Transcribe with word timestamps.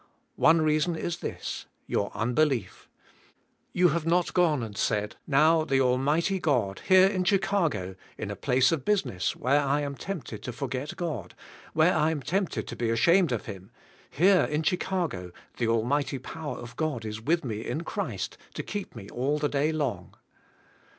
One 0.37 0.61
reason 0.63 0.95
is 0.95 1.17
this: 1.17 1.67
Your 1.85 2.09
unbelief. 2.15 2.89
You 3.71 3.89
have 3.89 4.03
not 4.03 4.33
g 4.33 4.41
one 4.41 4.63
and 4.63 4.75
said, 4.75 5.15
"Now 5.27 5.63
the 5.63 5.77
Almig 5.77 6.23
hty 6.25 6.41
God, 6.41 6.81
here 6.87 7.05
in 7.05 7.23
Chicag 7.23 7.75
o, 7.75 7.95
in 8.17 8.31
a 8.31 8.35
place 8.35 8.71
of 8.71 8.83
business, 8.83 9.35
where 9.35 9.61
I 9.61 9.81
am 9.81 9.93
tempted 9.93 10.41
to 10.41 10.49
f 10.49 10.63
org 10.63 10.73
et 10.75 10.95
God, 10.95 11.35
where 11.73 11.95
I 11.95 12.09
am 12.09 12.23
tempted 12.23 12.67
to 12.67 12.75
be 12.75 12.89
ashamed 12.89 13.31
of 13.31 13.45
Him, 13.45 13.69
here 14.09 14.45
in 14.45 14.63
Chicag 14.63 15.13
o 15.13 15.31
the 15.57 15.67
almig 15.67 16.05
hty 16.07 16.23
power 16.23 16.57
of 16.57 16.75
God 16.77 17.05
is 17.05 17.21
with 17.21 17.45
me 17.45 17.63
in 17.63 17.81
Christ, 17.83 18.39
to 18.55 18.63
keep 18.63 18.95
me 18.95 19.07
all 19.09 19.37
the 19.37 19.49
day 19.49 19.71
long." 19.71 20.15